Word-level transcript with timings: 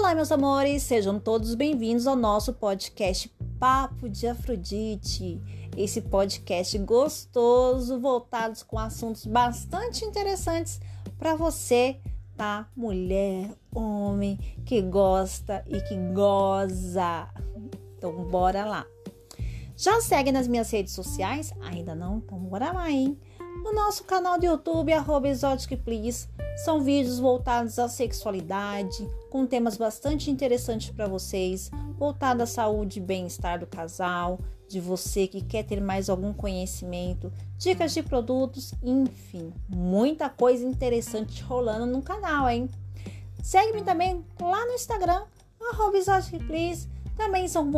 Olá, 0.00 0.14
meus 0.14 0.32
amores, 0.32 0.82
sejam 0.82 1.20
todos 1.20 1.54
bem-vindos 1.54 2.06
ao 2.06 2.16
nosso 2.16 2.54
podcast 2.54 3.30
Papo 3.58 4.08
de 4.08 4.26
Afrodite. 4.26 5.38
Esse 5.76 6.00
podcast 6.00 6.76
gostoso, 6.78 8.00
voltados 8.00 8.62
com 8.62 8.78
assuntos 8.78 9.26
bastante 9.26 10.02
interessantes 10.02 10.80
para 11.18 11.36
você, 11.36 12.00
tá? 12.34 12.66
Mulher, 12.74 13.50
homem 13.74 14.38
que 14.64 14.80
gosta 14.80 15.62
e 15.68 15.82
que 15.82 15.94
goza. 16.14 17.28
Então, 17.98 18.24
bora 18.24 18.64
lá. 18.64 18.86
Já 19.80 19.98
segue 20.02 20.30
nas 20.30 20.46
minhas 20.46 20.70
redes 20.70 20.92
sociais? 20.92 21.54
Ainda 21.58 21.94
não? 21.94 22.18
Então, 22.18 22.38
bora 22.38 22.70
lá, 22.70 22.90
hein? 22.90 23.18
No 23.64 23.72
nosso 23.72 24.04
canal 24.04 24.38
do 24.38 24.44
YouTube, 24.44 24.92
arroba 24.92 25.28
Please, 25.82 26.28
são 26.62 26.82
vídeos 26.82 27.18
voltados 27.18 27.78
à 27.78 27.88
sexualidade, 27.88 29.08
com 29.30 29.46
temas 29.46 29.78
bastante 29.78 30.30
interessantes 30.30 30.90
para 30.90 31.08
vocês, 31.08 31.70
voltado 31.98 32.42
à 32.42 32.46
saúde 32.46 32.98
e 32.98 33.02
bem-estar 33.02 33.58
do 33.58 33.66
casal, 33.66 34.38
de 34.68 34.78
você 34.78 35.26
que 35.26 35.40
quer 35.40 35.62
ter 35.62 35.80
mais 35.80 36.10
algum 36.10 36.34
conhecimento, 36.34 37.32
dicas 37.56 37.94
de 37.94 38.02
produtos, 38.02 38.74
enfim, 38.82 39.50
muita 39.66 40.28
coisa 40.28 40.62
interessante 40.62 41.42
rolando 41.42 41.86
no 41.86 42.02
canal, 42.02 42.50
hein? 42.50 42.68
Segue-me 43.42 43.82
também 43.82 44.22
lá 44.38 44.66
no 44.66 44.72
Instagram, 44.72 45.22
arroba 45.72 45.96
Please, 46.46 46.86
também 47.20 47.46
são 47.48 47.70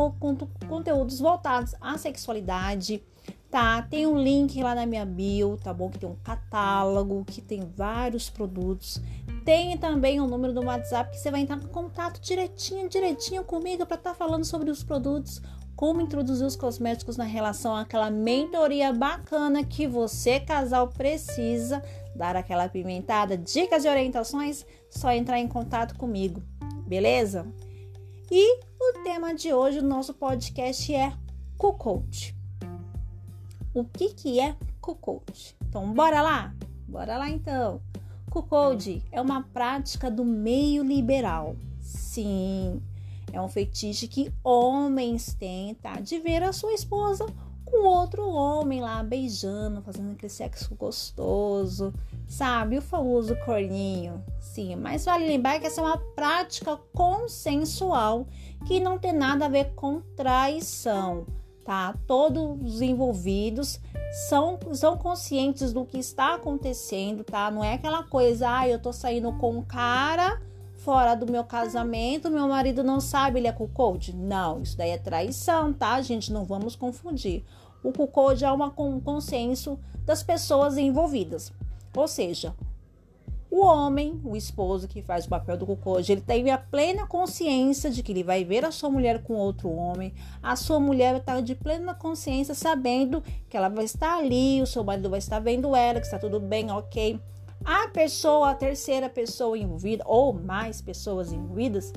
conteúdos 0.69 1.19
voltados 1.19 1.75
à 1.81 1.99
sexualidade, 1.99 3.03
tá? 3.51 3.83
Tem 3.83 4.07
um 4.07 4.17
link 4.17 4.63
lá 4.63 4.73
na 4.73 4.87
minha 4.87 5.05
bio, 5.05 5.59
tá 5.61 5.75
bom? 5.75 5.91
Que 5.91 5.99
tem 5.99 6.09
um 6.09 6.15
catálogo, 6.23 7.25
que 7.25 7.43
tem 7.43 7.69
vários 7.77 8.31
produtos. 8.31 9.03
Tem 9.45 9.77
também 9.77 10.21
o 10.21 10.25
um 10.25 10.29
número 10.29 10.53
do 10.53 10.65
WhatsApp 10.65 11.11
que 11.11 11.19
você 11.19 11.29
vai 11.29 11.41
entrar 11.41 11.57
em 11.57 11.67
contato 11.67 12.21
direitinho, 12.21 12.89
direitinho 12.89 13.43
comigo 13.43 13.85
para 13.85 13.97
estar 13.97 14.11
tá 14.11 14.17
falando 14.17 14.45
sobre 14.45 14.71
os 14.71 14.85
produtos, 14.85 15.43
como 15.75 16.01
introduzir 16.01 16.47
os 16.47 16.55
cosméticos 16.55 17.17
na 17.17 17.25
relação, 17.25 17.75
aquela 17.75 18.11
mentoria 18.11 18.93
bacana 18.93 19.65
que 19.65 19.89
você, 19.89 20.39
casal, 20.39 20.87
precisa 20.87 21.83
dar 22.15 22.37
aquela 22.37 22.69
pimentada, 22.69 23.37
dicas 23.37 23.85
e 23.85 23.89
orientações, 23.89 24.65
só 24.89 25.11
entrar 25.11 25.41
em 25.41 25.49
contato 25.49 25.97
comigo, 25.97 26.41
beleza? 26.87 27.45
E 28.35 28.61
o 28.81 29.05
tema 29.05 29.35
de 29.35 29.53
hoje 29.53 29.83
do 29.83 29.87
nosso 29.87 30.15
podcast 30.15 30.95
é 30.95 31.13
Cocote 31.59 32.35
o 33.75 33.85
que, 33.85 34.15
que 34.15 34.41
é 34.41 34.57
cuckold. 34.81 35.57
Então, 35.69 35.93
bora 35.93 36.21
lá? 36.23 36.55
Bora 36.89 37.19
lá 37.19 37.29
então. 37.29 37.81
Cuckold 38.31 39.03
é 39.13 39.21
uma 39.21 39.43
prática 39.43 40.11
do 40.11 40.25
meio 40.25 40.83
liberal. 40.83 41.57
Sim, 41.81 42.83
é 43.33 43.41
um 43.41 43.49
fetiche 43.49 44.09
que 44.09 44.33
homens 44.43 45.35
têm, 45.35 45.75
tá? 45.75 46.01
De 46.01 46.19
ver 46.19 46.43
a 46.43 46.53
sua 46.53 46.73
esposa 46.73 47.27
com 47.65 47.87
outro 47.87 48.27
homem 48.29 48.81
lá 48.81 49.03
beijando, 49.03 49.83
fazendo 49.83 50.13
aquele 50.13 50.31
sexo 50.31 50.75
gostoso, 50.75 51.93
sabe? 52.33 52.79
O 52.79 52.83
famoso 52.83 53.37
corninho. 53.45 54.25
Sim, 54.41 54.77
mas 54.77 55.05
vale 55.05 55.27
lembrar 55.27 55.61
que 55.61 55.67
essa 55.67 55.81
é 55.81 55.85
uma 55.85 55.99
prática 55.99 56.79
consensual 56.95 58.27
que 58.67 58.81
não 58.81 58.99
tem 58.99 59.13
nada 59.13 59.45
a 59.45 59.49
ver 59.49 59.75
com 59.75 60.01
traição 60.17 61.27
tá? 61.65 61.95
Todos 62.07 62.75
os 62.75 62.81
envolvidos 62.81 63.81
são, 64.29 64.59
são 64.73 64.97
conscientes 64.97 65.73
do 65.73 65.85
que 65.85 65.99
está 65.99 66.35
acontecendo, 66.35 67.25
tá? 67.25 67.51
Não 67.51 67.63
é 67.63 67.75
aquela 67.75 68.03
coisa, 68.03 68.59
ah, 68.59 68.69
eu 68.69 68.79
tô 68.79 68.93
saindo 68.93 69.33
com 69.35 69.59
um 69.59 69.63
cara 69.63 70.41
fora 70.75 71.15
do 71.15 71.31
meu 71.31 71.45
casamento, 71.45 72.31
meu 72.31 72.49
marido 72.49 72.83
não 72.83 73.01
sabe, 73.01 73.39
ele 73.39 73.47
é 73.47 73.53
cuckold. 73.53 74.15
Não, 74.17 74.61
isso 74.61 74.77
daí 74.77 74.91
é 74.91 74.99
traição, 74.99 75.73
tá, 75.73 76.01
gente? 76.03 76.33
Não 76.33 76.45
vamos 76.45 76.75
confundir. 76.75 77.45
O 77.83 77.93
cuckold 77.93 78.45
é 78.45 78.51
uma, 78.51 78.73
um 78.79 79.01
consenso 79.01 79.79
das 80.05 80.23
pessoas 80.23 80.77
envolvidas. 80.77 81.53
Ou 81.95 82.09
seja, 82.09 82.55
o 83.53 83.61
homem, 83.67 84.19
o 84.25 84.35
esposo 84.35 84.89
que 84.89 85.03
faz 85.03 85.27
o 85.27 85.29
papel 85.29 85.59
do 85.59 85.67
cuckold, 85.67 86.11
ele 86.11 86.23
tem 86.23 86.51
a 86.51 86.57
plena 86.57 87.07
consciência 87.07 87.91
de 87.91 88.03
que 88.03 88.11
ele 88.11 88.25
vai 88.25 88.45
ver 88.45 88.65
a 88.65 88.73
sua 88.73 88.89
mulher 88.89 89.23
com 89.23 89.35
outro 89.35 89.71
homem. 89.71 90.15
A 90.43 90.57
sua 90.57 90.81
mulher 90.81 91.17
está 91.17 91.39
de 91.43 91.55
plena 91.55 91.95
consciência, 91.95 92.55
sabendo 92.55 93.23
que 93.51 93.57
ela 93.57 93.69
vai 93.69 93.85
estar 93.85 94.17
ali, 94.17 94.63
o 94.63 94.67
seu 94.67 94.83
marido 94.83 95.11
vai 95.11 95.19
estar 95.19 95.39
vendo 95.39 95.77
ela, 95.77 96.01
que 96.01 96.07
está 96.07 96.19
tudo 96.19 96.41
bem, 96.41 96.71
ok. 96.71 97.21
A 97.63 97.89
pessoa, 97.89 98.53
a 98.53 98.55
terceira 98.55 99.11
pessoa 99.11 99.59
envolvida, 99.59 100.03
ou 100.07 100.33
mais 100.33 100.81
pessoas 100.81 101.31
envolvidas, 101.31 101.93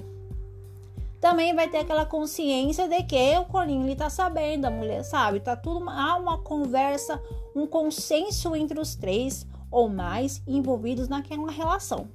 também 1.22 1.56
vai 1.56 1.70
ter 1.70 1.78
aquela 1.78 2.06
consciência 2.06 2.90
de 2.90 3.02
que 3.04 3.38
o 3.38 3.46
colinho 3.46 3.86
ele 3.86 3.96
tá 3.96 4.10
sabendo, 4.10 4.66
a 4.66 4.70
mulher 4.70 5.06
sabe, 5.06 5.40
tá 5.40 5.56
tudo 5.56 5.90
há 5.90 6.18
uma 6.18 6.38
conversa, 6.38 7.20
um 7.56 7.66
consenso 7.66 8.54
entre 8.58 8.78
os 8.78 8.94
três 8.94 9.48
ou 9.76 9.90
mais 9.90 10.42
envolvidos 10.48 11.10
naquela 11.10 11.52
relação, 11.52 12.08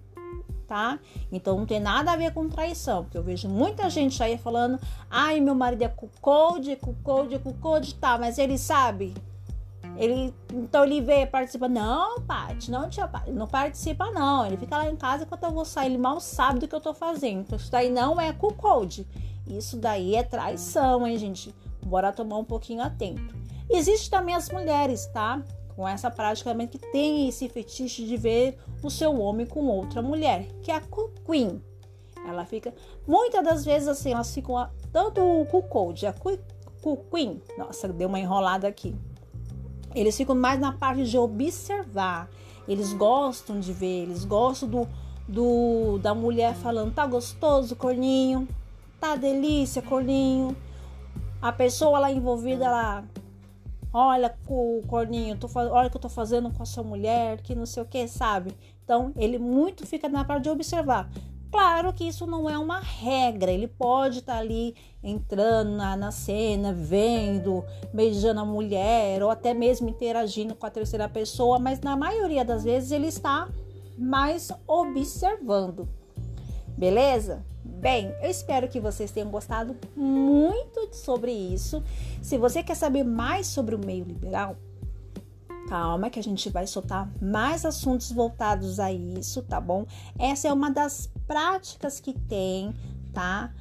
tá? 0.67 0.99
Então 1.31 1.59
não 1.59 1.67
tem 1.67 1.79
nada 1.79 2.13
a 2.13 2.17
ver 2.17 2.33
com 2.33 2.49
traição, 2.49 3.05
porque 3.05 3.19
eu 3.19 3.23
vejo 3.23 3.49
muita 3.49 3.91
gente 3.91 4.23
aí 4.23 4.39
falando: 4.39 4.81
"Ai, 5.11 5.41
meu 5.41 5.55
marido 5.55 5.83
é 5.83 5.89
cuckold, 5.89 6.75
cuckold, 6.77 7.39
cuckold", 7.39 7.95
tá, 7.97 8.17
mas 8.17 8.39
ele 8.39 8.57
sabe 8.57 9.13
ele, 9.97 10.33
então 10.55 10.85
ele 10.85 11.03
vê, 11.03 11.27
participa. 11.27 11.69
Não, 11.69 12.23
Paty, 12.23 12.71
não 12.71 12.89
tia 12.89 13.11
não 13.29 13.47
participa, 13.47 14.11
não. 14.11 14.47
Ele 14.47 14.57
fica 14.57 14.79
lá 14.79 14.89
em 14.89 14.97
casa 14.97 15.25
enquanto 15.25 15.43
eu 15.43 15.51
vou 15.51 15.67
sair, 15.67 15.89
ele 15.89 15.99
mal 15.99 16.19
sabe 16.21 16.61
do 16.61 16.67
que 16.67 16.75
eu 16.75 16.81
tô 16.81 16.95
fazendo. 16.95 17.41
Então, 17.41 17.57
isso 17.59 17.71
daí 17.71 17.91
não 17.91 18.19
é 18.19 18.33
cuckold. 18.33 19.07
Isso 19.47 19.77
daí 19.77 20.15
é 20.15 20.23
traição, 20.23 21.07
hein, 21.07 21.19
gente? 21.19 21.55
Bora 21.85 22.13
tomar 22.13 22.39
um 22.39 22.45
pouquinho 22.45 22.83
atento. 22.83 23.35
Existe 23.69 24.09
também 24.09 24.35
as 24.35 24.49
mulheres, 24.49 25.05
tá? 25.07 25.43
Com 25.77 25.87
essa 25.87 26.11
prática 26.11 26.55
que 26.67 26.79
tem 26.79 27.29
esse 27.29 27.49
fetiche 27.49 28.07
de 28.07 28.17
ver 28.17 28.59
o 28.83 28.91
seu 28.91 29.19
homem 29.19 29.47
com 29.47 29.67
outra 29.67 30.03
mulher, 30.03 30.47
que 30.63 30.71
é 30.71 30.77
a 30.77 30.83
queen. 31.27 31.63
Ela 32.27 32.45
fica, 32.45 32.75
muitas 33.07 33.43
das 33.43 33.65
vezes 33.65 33.89
assim, 33.89 34.13
elas 34.13 34.33
ficam 34.33 34.69
tanto 34.93 35.21
o 35.21 35.47
cuckold, 35.47 36.07
a 36.07 36.15
queen, 37.11 37.43
nossa, 37.57 37.89
deu 37.89 38.09
uma 38.09 38.19
enrolada 38.19 38.69
aqui. 38.69 38.95
Eles 39.95 40.17
ficam 40.17 40.35
mais 40.35 40.61
na 40.61 40.73
parte 40.73 41.05
de 41.05 41.19
observar. 41.19 42.29
Eles 42.69 42.93
gostam 42.93 43.59
de 43.59 43.73
ver, 43.73 44.05
eles 44.05 44.25
gostam 44.25 44.69
do, 44.69 44.89
do 45.27 45.99
da 45.99 46.15
mulher 46.15 46.55
falando, 46.55 46.95
tá 46.95 47.07
gostoso, 47.07 47.75
corninho, 47.75 48.47
tá 49.01 49.17
delícia, 49.17 49.83
corninho. 49.83 50.57
A 51.43 51.51
pessoa 51.51 51.99
lá 51.99 52.13
envolvida, 52.13 52.67
ela 52.67 53.05
Olha, 53.93 54.33
o 54.49 54.83
corninho, 54.87 55.37
tô, 55.37 55.49
olha 55.55 55.89
o 55.89 55.91
que 55.91 55.97
eu 55.97 56.01
tô 56.01 56.09
fazendo 56.09 56.51
com 56.51 56.63
a 56.63 56.67
sua 56.67 56.85
mulher, 56.85 57.43
que 57.43 57.57
não 57.57 57.67
sei 57.67 57.83
o 57.83 57.87
que, 57.87 58.07
sabe? 58.07 58.55
Então, 58.85 59.13
ele 59.17 59.37
muito 59.37 59.85
fica 59.85 60.09
na 60.09 60.25
parte 60.25 60.45
de 60.45 60.51
observar. 60.51 61.11
Claro 61.51 61.93
que 61.93 62.05
isso 62.05 62.25
não 62.27 62.49
é 62.49 62.57
uma 62.57 62.79
regra, 62.79 63.51
ele 63.51 63.67
pode 63.67 64.21
estar 64.21 64.35
tá 64.35 64.39
ali 64.39 64.77
entrando 65.03 65.73
na, 65.73 65.97
na 65.97 66.13
cena, 66.13 66.73
vendo, 66.73 67.65
beijando 67.93 68.39
a 68.39 68.45
mulher, 68.45 69.21
ou 69.25 69.31
até 69.31 69.53
mesmo 69.53 69.89
interagindo 69.89 70.55
com 70.55 70.65
a 70.65 70.71
terceira 70.71 71.09
pessoa, 71.09 71.59
mas 71.59 71.81
na 71.81 71.97
maioria 71.97 72.45
das 72.45 72.63
vezes 72.63 72.93
ele 72.93 73.09
está 73.09 73.49
mais 73.99 74.53
observando. 74.69 75.89
Beleza? 76.81 77.45
Bem, 77.63 78.11
eu 78.23 78.31
espero 78.31 78.67
que 78.67 78.81
vocês 78.81 79.11
tenham 79.11 79.29
gostado 79.31 79.77
muito 79.95 80.89
sobre 80.95 81.31
isso. 81.31 81.85
Se 82.23 82.39
você 82.39 82.63
quer 82.63 82.75
saber 82.75 83.05
mais 83.05 83.49
sobre 83.49 83.75
o 83.75 83.79
meio 83.79 84.03
liberal, 84.03 84.57
calma 85.69 86.09
que 86.09 86.19
a 86.19 86.23
gente 86.23 86.49
vai 86.49 86.67
soltar 86.67 87.13
mais 87.21 87.67
assuntos 87.67 88.11
voltados 88.11 88.81
a 88.81 88.91
isso, 88.91 89.43
tá 89.43 89.61
bom? 89.61 89.85
Essa 90.19 90.49
é 90.49 90.53
uma 90.55 90.71
das 90.71 91.11
práticas 91.27 92.01
que 92.01 92.15
tem, 92.15 92.75
tá? 93.13 93.53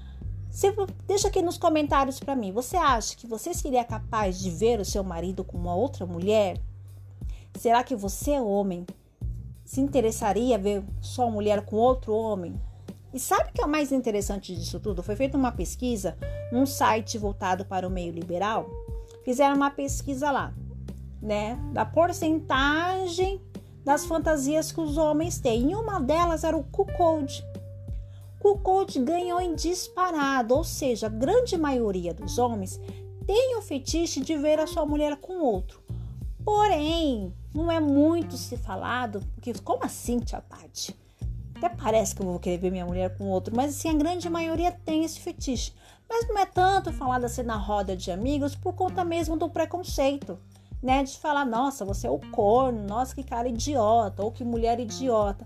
Deixa 1.05 1.27
aqui 1.27 1.41
nos 1.41 1.57
comentários 1.57 2.21
para 2.21 2.37
mim. 2.37 2.53
Você 2.53 2.77
acha 2.77 3.17
que 3.17 3.27
você 3.27 3.53
seria 3.53 3.83
capaz 3.83 4.39
de 4.39 4.49
ver 4.49 4.79
o 4.79 4.85
seu 4.85 5.03
marido 5.03 5.43
com 5.43 5.57
uma 5.57 5.75
outra 5.75 6.05
mulher? 6.05 6.57
Será 7.55 7.83
que 7.83 7.97
você, 7.97 8.39
homem, 8.39 8.87
se 9.65 9.81
interessaria 9.81 10.57
ver 10.57 10.85
sua 11.01 11.29
mulher 11.29 11.65
com 11.65 11.75
outro 11.75 12.13
homem? 12.13 12.57
E 13.13 13.19
sabe 13.19 13.49
o 13.49 13.53
que 13.53 13.61
é 13.61 13.65
o 13.65 13.69
mais 13.69 13.91
interessante 13.91 14.55
disso 14.55 14.79
tudo? 14.79 15.01
Foi 15.01 15.15
feita 15.15 15.37
uma 15.37 15.51
pesquisa 15.51 16.15
num 16.51 16.65
site 16.65 17.17
voltado 17.17 17.65
para 17.65 17.87
o 17.87 17.91
meio 17.91 18.13
liberal. 18.13 18.69
Fizeram 19.23 19.55
uma 19.55 19.71
pesquisa 19.71 20.29
lá, 20.31 20.53
né? 21.21 21.59
Da 21.73 21.85
porcentagem 21.85 23.41
das 23.83 24.05
fantasias 24.05 24.71
que 24.71 24.79
os 24.79 24.97
homens 24.97 25.39
têm. 25.39 25.71
E 25.71 25.75
uma 25.75 25.99
delas 25.99 26.43
era 26.43 26.55
o 26.55 26.63
cuckold. 26.63 27.43
Cuckold 28.39 28.99
ganhou 28.99 29.41
em 29.41 29.55
disparado, 29.55 30.55
ou 30.55 30.63
seja, 30.63 31.07
a 31.07 31.09
grande 31.09 31.57
maioria 31.57 32.13
dos 32.13 32.37
homens 32.37 32.79
tem 33.25 33.57
o 33.57 33.61
fetiche 33.61 34.21
de 34.21 34.37
ver 34.37 34.59
a 34.59 34.67
sua 34.67 34.85
mulher 34.85 35.17
com 35.17 35.39
outro. 35.39 35.81
Porém, 36.45 37.33
não 37.53 37.71
é 37.71 37.79
muito 37.79 38.37
se 38.37 38.55
falado, 38.55 39.21
porque 39.33 39.53
como 39.63 39.83
assim, 39.83 40.19
tia 40.19 40.41
Tati? 40.41 40.95
Até 41.61 41.67
parece 41.67 42.15
que 42.15 42.21
eu 42.21 42.25
vou 42.25 42.39
querer 42.39 42.57
ver 42.57 42.71
minha 42.71 42.85
mulher 42.85 43.17
com 43.17 43.25
outro, 43.25 43.53
mas 43.53 43.75
assim, 43.75 43.89
a 43.89 43.93
grande 43.93 44.29
maioria 44.29 44.71
tem 44.71 45.03
esse 45.03 45.19
fetiche. 45.19 45.73
Mas 46.07 46.25
não 46.29 46.37
é 46.37 46.45
tanto 46.45 46.93
falado 46.93 47.25
assim 47.25 47.43
na 47.43 47.57
roda 47.57 47.97
de 47.97 48.09
amigos 48.11 48.55
por 48.55 48.73
conta 48.73 49.03
mesmo 49.03 49.35
do 49.35 49.49
preconceito, 49.49 50.39
né? 50.81 51.03
De 51.03 51.17
falar, 51.17 51.45
nossa, 51.45 51.83
você 51.83 52.07
é 52.07 52.09
o 52.09 52.17
corno, 52.31 52.87
nossa, 52.87 53.13
que 53.13 53.23
cara 53.23 53.49
idiota, 53.49 54.23
ou 54.23 54.31
que 54.31 54.43
mulher 54.43 54.79
idiota. 54.79 55.45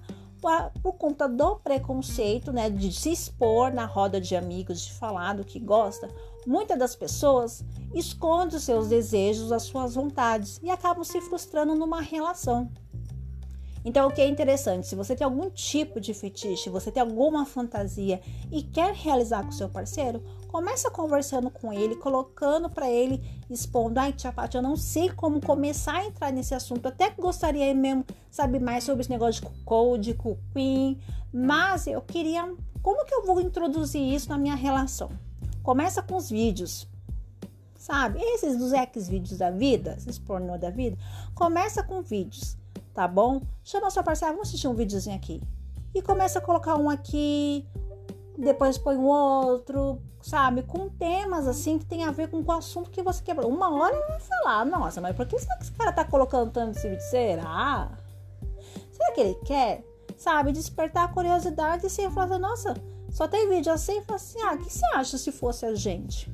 Por, 0.84 0.94
conta 0.94 1.28
do 1.28 1.56
preconceito, 1.56 2.52
né? 2.54 2.70
De 2.70 2.92
se 2.92 3.12
expor 3.12 3.74
na 3.74 3.86
roda 3.86 4.22
de 4.22 4.36
amigos, 4.36 4.82
de 4.82 4.94
falar 4.94 5.34
do 5.34 5.44
que 5.44 5.60
gosta, 5.60 6.08
muitas 6.46 6.78
das 6.78 6.96
pessoas 6.96 7.66
escondem 7.92 8.58
os 8.58 8.64
seus 8.64 8.88
desejos, 8.88 9.52
as 9.52 9.64
suas 9.64 9.96
vontades 9.96 10.60
e 10.62 10.70
acabam 10.70 11.04
se 11.04 11.20
frustrando 11.22 11.74
numa 11.74 12.02
relação. 12.02 12.70
Então, 13.86 14.08
o 14.08 14.12
que 14.12 14.22
é 14.22 14.28
interessante, 14.28 14.88
se 14.88 14.96
você 14.96 15.16
tem 15.16 15.26
algum 15.26 15.50
tipo 15.50 16.00
de 16.00 16.14
fetiche, 16.14 16.70
você 16.70 16.90
tem 16.90 17.02
alguma 17.02 17.46
fantasia 17.46 18.22
e 18.50 18.64
quer 18.64 18.94
realizar 18.94 19.44
com 19.44 19.52
seu 19.52 19.68
parceiro, 19.68 20.24
começa 20.48 20.90
conversando 20.90 21.50
com 21.50 21.74
ele, 21.74 21.96
colocando 21.98 22.70
para 22.70 22.90
ele, 22.90 23.22
expondo, 23.50 24.00
ai, 24.00 24.14
tia 24.14 24.32
Paty, 24.32 24.56
eu 24.56 24.64
não 24.64 24.78
sei 24.78 25.10
como 25.10 25.42
começar 25.42 25.96
a 25.96 26.06
entrar 26.06 26.32
nesse 26.32 26.56
assunto. 26.56 26.88
até 26.88 27.10
gostaria 27.10 27.74
mesmo 27.74 28.06
saber 28.32 28.60
mais 28.60 28.86
sobre 28.86 29.02
esse 29.02 29.10
negócio 29.10 29.42
de 29.42 29.50
code, 29.66 30.14
cupim, 30.14 30.98
mas 31.34 31.86
eu 31.86 32.02
queria, 32.02 32.56
como 32.82 33.06
que 33.06 33.14
eu 33.14 33.26
vou 33.26 33.42
introduzir 33.42 34.02
isso 34.02 34.30
na 34.30 34.38
minha 34.38 34.56
relação? 34.56 35.12
Começa 35.62 36.02
com 36.02 36.16
os 36.16 36.30
vídeos. 36.30 36.88
Sabe? 37.78 38.18
Esses 38.22 38.58
dos 38.58 38.72
ex 38.72 39.10
vídeos 39.10 39.40
da 39.40 39.52
vida, 39.52 39.96
esses 39.98 40.18
pornô 40.18 40.58
da 40.58 40.70
vida, 40.70 40.98
começa 41.36 41.84
com 41.84 42.02
vídeos 42.02 42.56
tá 42.94 43.08
bom? 43.08 43.42
Chama 43.64 43.90
sua 43.90 44.04
parceira, 44.04 44.34
vamos 44.34 44.50
assistir 44.50 44.68
um 44.68 44.76
videozinho 44.76 45.16
aqui. 45.16 45.42
E 45.94 46.02
começa 46.02 46.40
a 46.40 46.42
colocar 46.42 46.76
um 46.76 46.90
aqui, 46.90 47.66
depois 48.38 48.78
põe 48.78 48.96
um 48.96 49.06
outro, 49.06 50.02
sabe? 50.22 50.64
Com 50.64 50.90
temas 50.90 51.48
assim 51.48 51.78
que 51.78 51.86
tem 51.86 52.04
a 52.04 52.12
ver 52.12 52.30
com 52.30 52.42
o 52.42 52.52
assunto 52.52 52.90
que 52.90 53.02
você 53.02 53.24
quebrou. 53.24 53.50
Uma 53.50 53.74
hora 53.74 53.96
vai 54.08 54.20
falar, 54.20 54.66
nossa, 54.66 55.02
mas 55.02 55.16
por 55.16 55.26
que 55.26 55.38
será 55.38 55.56
que 55.58 55.64
esse 55.64 55.72
cara 55.72 55.92
tá 55.92 56.06
colocando 56.06 56.52
tanto 56.52 56.78
esse 56.78 56.90
vídeo? 56.90 57.04
Será? 57.04 57.92
Será 58.92 59.12
que 59.14 59.22
ele 59.22 59.36
quer? 59.46 59.84
Sabe? 60.18 60.52
Despertar 60.52 61.06
a 61.06 61.08
curiosidade 61.14 61.86
e 61.86 61.90
você 61.90 62.10
falar, 62.10 62.40
nossa, 62.40 62.76
só 63.12 63.28
tem 63.28 63.50
vídeo 63.50 63.72
assim, 63.72 64.00
e 64.00 64.02
fala 64.04 64.16
assim, 64.16 64.42
ah, 64.42 64.54
o 64.54 64.58
que 64.58 64.72
você 64.72 64.86
acha 64.94 65.18
se 65.18 65.32
fosse 65.32 65.66
a 65.66 65.76
gente? 65.76 66.34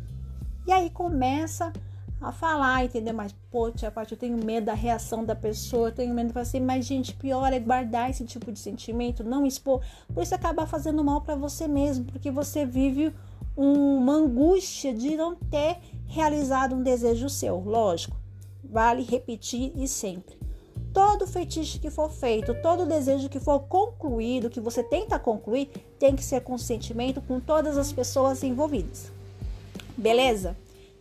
E 0.66 0.72
aí 0.72 0.90
começa 0.90 1.74
a 2.22 2.32
falar, 2.32 2.84
entendeu? 2.84 3.14
Mas, 3.14 3.34
pô, 3.50 3.72
tia 3.72 3.90
parte 3.90 4.12
eu 4.12 4.18
tenho 4.18 4.44
medo 4.44 4.66
da 4.66 4.74
reação 4.74 5.24
da 5.24 5.36
pessoa, 5.36 5.88
eu 5.88 5.92
tenho 5.94 6.14
medo 6.14 6.34
de 6.34 6.40
assim, 6.40 6.60
mas, 6.60 6.86
gente, 6.86 7.14
pior 7.14 7.52
é 7.54 7.60
guardar 7.60 8.10
esse 8.10 8.26
tipo 8.26 8.52
de 8.52 8.60
sentimento, 8.60 9.24
não 9.24 9.46
expor, 9.46 9.82
por 10.14 10.22
isso 10.22 10.36
acabar 10.36 10.68
fazendo 10.68 11.04
mal 11.04 11.22
para 11.22 11.36
você 11.36 11.68
mesmo, 11.68 12.06
porque 12.06 12.30
você 12.30 12.66
vive 12.66 13.14
uma 13.56 14.14
angústia 14.14 14.94
de 14.94 15.16
não 15.16 15.36
ter 15.36 15.78
realizado 16.08 16.76
um 16.76 16.84
desejo 16.84 17.30
seu, 17.30 17.60
lógico. 17.60 18.16
Vale 18.64 19.04
repetir 19.04 19.72
e 19.76 19.88
sempre. 19.88 20.38
Todo 20.94 21.28
feitiço 21.28 21.80
que 21.80 21.90
for 21.90 22.10
feito, 22.10 22.54
todo 22.62 22.86
desejo 22.86 23.30
que 23.30 23.40
for 23.40 23.60
concluído, 23.60 24.50
que 24.50 24.60
você 24.60 24.82
tenta 24.82 25.20
concluir, 25.20 25.68
tem 26.00 26.16
que 26.16 26.24
ser 26.24 26.42
consentimento 26.42 27.22
com 27.22 27.40
todas 27.40 27.78
as 27.78 27.92
pessoas 27.92 28.44
envolvidas. 28.44 29.12
Beleza? 29.98 30.56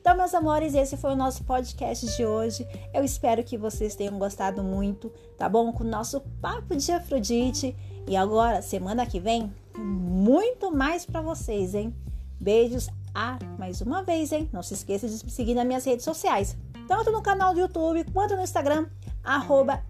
Então, 0.08 0.16
meus 0.16 0.32
amores, 0.32 0.72
esse 0.72 0.96
foi 0.96 1.12
o 1.12 1.14
nosso 1.14 1.44
podcast 1.44 2.16
de 2.16 2.24
hoje. 2.24 2.66
Eu 2.94 3.04
espero 3.04 3.44
que 3.44 3.58
vocês 3.58 3.94
tenham 3.94 4.18
gostado 4.18 4.64
muito, 4.64 5.12
tá 5.36 5.50
bom? 5.50 5.70
Com 5.70 5.84
o 5.84 5.86
nosso 5.86 6.22
papo 6.40 6.74
de 6.74 6.90
Afrodite. 6.90 7.76
E 8.06 8.16
agora, 8.16 8.62
semana 8.62 9.04
que 9.04 9.20
vem, 9.20 9.52
muito 9.76 10.74
mais 10.74 11.04
para 11.04 11.20
vocês, 11.20 11.74
hein? 11.74 11.94
Beijos 12.40 12.88
ah, 13.14 13.38
mais 13.58 13.82
uma 13.82 14.02
vez, 14.02 14.32
hein? 14.32 14.48
Não 14.50 14.62
se 14.62 14.72
esqueça 14.72 15.06
de 15.06 15.22
me 15.26 15.30
seguir 15.30 15.52
nas 15.52 15.66
minhas 15.66 15.84
redes 15.84 16.06
sociais, 16.06 16.56
tanto 16.88 17.12
no 17.12 17.20
canal 17.20 17.52
do 17.52 17.60
YouTube 17.60 18.06
quanto 18.10 18.34
no 18.34 18.42
Instagram, 18.42 18.86
arroba 19.22 19.84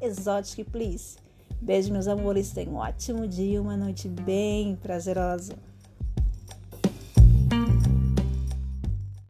Beijo, 1.61 1.93
meus 1.93 2.09
amores. 2.09 2.51
Tenham 2.51 2.73
um 2.73 2.79
ótimo 2.79 3.25
dia, 3.25 3.63
uma 3.63 3.77
noite 3.77 4.09
bem 4.09 4.75
prazerosa. 4.75 5.55